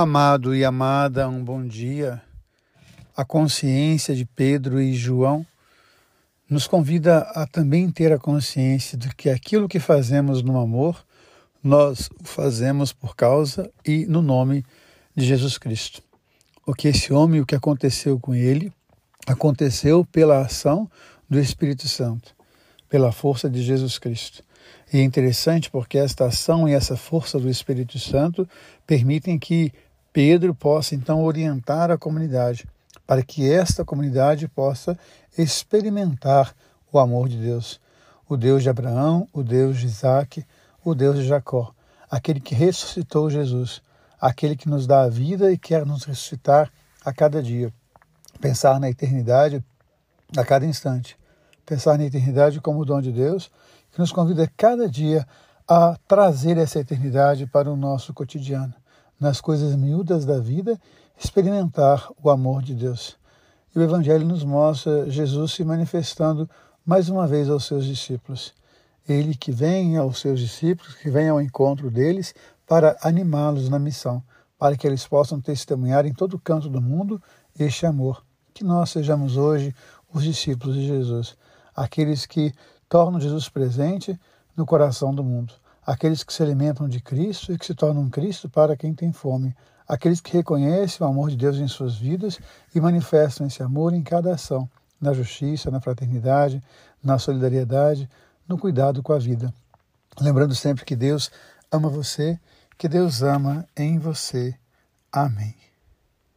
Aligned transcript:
Amado 0.00 0.54
e 0.54 0.64
amada, 0.64 1.28
um 1.28 1.42
bom 1.42 1.66
dia. 1.66 2.22
A 3.16 3.24
consciência 3.24 4.14
de 4.14 4.24
Pedro 4.24 4.80
e 4.80 4.94
João 4.94 5.44
nos 6.48 6.68
convida 6.68 7.22
a 7.34 7.48
também 7.48 7.90
ter 7.90 8.12
a 8.12 8.18
consciência 8.18 8.96
de 8.96 9.12
que 9.16 9.28
aquilo 9.28 9.66
que 9.66 9.80
fazemos 9.80 10.40
no 10.40 10.56
amor, 10.56 11.04
nós 11.60 12.08
o 12.20 12.22
fazemos 12.22 12.92
por 12.92 13.16
causa 13.16 13.72
e 13.84 14.06
no 14.06 14.22
nome 14.22 14.64
de 15.16 15.26
Jesus 15.26 15.58
Cristo. 15.58 16.00
O 16.64 16.74
que 16.74 16.86
esse 16.86 17.12
homem, 17.12 17.40
o 17.40 17.46
que 17.46 17.56
aconteceu 17.56 18.20
com 18.20 18.32
ele, 18.32 18.72
aconteceu 19.26 20.04
pela 20.04 20.42
ação 20.42 20.88
do 21.28 21.40
Espírito 21.40 21.88
Santo, 21.88 22.36
pela 22.88 23.10
força 23.10 23.50
de 23.50 23.60
Jesus 23.64 23.98
Cristo. 23.98 24.44
E 24.92 24.98
é 24.98 25.02
interessante 25.02 25.68
porque 25.68 25.98
esta 25.98 26.26
ação 26.26 26.68
e 26.68 26.72
essa 26.72 26.96
força 26.96 27.40
do 27.40 27.50
Espírito 27.50 27.98
Santo 27.98 28.48
permitem 28.86 29.36
que 29.36 29.72
Pedro 30.12 30.54
possa 30.54 30.94
então 30.94 31.22
orientar 31.22 31.90
a 31.90 31.98
comunidade 31.98 32.66
para 33.06 33.22
que 33.22 33.50
esta 33.50 33.84
comunidade 33.84 34.48
possa 34.48 34.98
experimentar 35.36 36.54
o 36.92 36.98
amor 36.98 37.28
de 37.28 37.38
Deus, 37.38 37.80
o 38.28 38.36
Deus 38.36 38.62
de 38.62 38.68
Abraão, 38.68 39.28
o 39.32 39.42
Deus 39.42 39.78
de 39.78 39.86
Isaac, 39.86 40.44
o 40.84 40.94
Deus 40.94 41.16
de 41.16 41.24
Jacó, 41.24 41.72
aquele 42.10 42.40
que 42.40 42.54
ressuscitou 42.54 43.30
Jesus, 43.30 43.82
aquele 44.20 44.56
que 44.56 44.68
nos 44.68 44.86
dá 44.86 45.02
a 45.02 45.08
vida 45.08 45.52
e 45.52 45.58
quer 45.58 45.86
nos 45.86 46.04
ressuscitar 46.04 46.70
a 47.04 47.12
cada 47.12 47.42
dia. 47.42 47.72
Pensar 48.40 48.78
na 48.78 48.90
eternidade 48.90 49.62
a 50.36 50.44
cada 50.44 50.66
instante. 50.66 51.16
Pensar 51.64 51.98
na 51.98 52.04
eternidade 52.04 52.60
como 52.60 52.80
o 52.80 52.84
dom 52.84 53.00
de 53.00 53.12
Deus 53.12 53.50
que 53.90 53.98
nos 53.98 54.12
convida 54.12 54.50
cada 54.56 54.88
dia 54.88 55.26
a 55.66 55.96
trazer 56.06 56.56
essa 56.56 56.78
eternidade 56.78 57.46
para 57.46 57.70
o 57.70 57.76
nosso 57.76 58.14
cotidiano, 58.14 58.74
nas 59.18 59.40
coisas 59.40 59.74
miúdas 59.74 60.24
da 60.24 60.38
vida, 60.38 60.78
experimentar 61.18 62.08
o 62.22 62.30
amor 62.30 62.62
de 62.62 62.74
Deus. 62.74 63.16
E 63.74 63.78
o 63.78 63.82
Evangelho 63.82 64.24
nos 64.24 64.44
mostra 64.44 65.10
Jesus 65.10 65.52
se 65.52 65.64
manifestando 65.64 66.48
mais 66.84 67.08
uma 67.08 67.26
vez 67.26 67.50
aos 67.50 67.64
seus 67.64 67.84
discípulos. 67.84 68.54
Ele 69.08 69.34
que 69.34 69.50
vem 69.50 69.96
aos 69.96 70.20
seus 70.20 70.40
discípulos, 70.40 70.94
que 70.94 71.10
vem 71.10 71.28
ao 71.28 71.40
encontro 71.40 71.90
deles 71.90 72.34
para 72.66 72.96
animá-los 73.02 73.68
na 73.68 73.78
missão, 73.78 74.22
para 74.58 74.76
que 74.76 74.86
eles 74.86 75.06
possam 75.06 75.40
testemunhar 75.40 76.06
em 76.06 76.12
todo 76.12 76.38
canto 76.38 76.68
do 76.68 76.80
mundo 76.80 77.20
este 77.58 77.86
amor. 77.86 78.24
Que 78.52 78.64
nós 78.64 78.90
sejamos 78.90 79.36
hoje 79.36 79.74
os 80.12 80.22
discípulos 80.22 80.74
de 80.74 80.86
Jesus, 80.86 81.36
aqueles 81.74 82.26
que 82.26 82.52
tornam 82.88 83.20
Jesus 83.20 83.48
presente 83.48 84.18
no 84.56 84.64
coração 84.64 85.14
do 85.14 85.22
mundo. 85.22 85.54
Aqueles 85.88 86.22
que 86.22 86.34
se 86.34 86.42
alimentam 86.42 86.86
de 86.86 87.00
Cristo 87.00 87.50
e 87.50 87.56
que 87.56 87.64
se 87.64 87.74
tornam 87.74 88.10
Cristo 88.10 88.46
para 88.46 88.76
quem 88.76 88.92
tem 88.92 89.10
fome. 89.10 89.56
Aqueles 89.88 90.20
que 90.20 90.34
reconhecem 90.34 90.98
o 91.00 91.08
amor 91.08 91.30
de 91.30 91.36
Deus 91.38 91.56
em 91.56 91.66
suas 91.66 91.96
vidas 91.96 92.38
e 92.74 92.78
manifestam 92.78 93.46
esse 93.46 93.62
amor 93.62 93.94
em 93.94 94.02
cada 94.02 94.34
ação, 94.34 94.68
na 95.00 95.14
justiça, 95.14 95.70
na 95.70 95.80
fraternidade, 95.80 96.62
na 97.02 97.18
solidariedade, 97.18 98.06
no 98.46 98.58
cuidado 98.58 99.02
com 99.02 99.14
a 99.14 99.18
vida. 99.18 99.50
Lembrando 100.20 100.54
sempre 100.54 100.84
que 100.84 100.94
Deus 100.94 101.30
ama 101.72 101.88
você, 101.88 102.38
que 102.76 102.86
Deus 102.86 103.22
ama 103.22 103.66
em 103.74 103.98
você. 103.98 104.54
Amém. 105.10 105.54